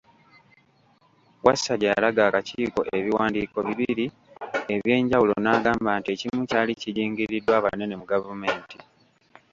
Wasajja 1.45 1.87
yalaga 1.93 2.21
akakiiko 2.29 2.79
ebiwandiiko 2.97 3.57
bibiri 3.67 4.05
ebyenjawulo 4.75 5.33
n'agamba 5.43 5.89
nti 5.99 6.09
ekimu 6.15 6.41
kyali 6.49 6.73
kigingiriddwa 6.81 7.53
abanene 7.59 7.93
mu 8.01 8.05
gavumenti. 8.11 8.77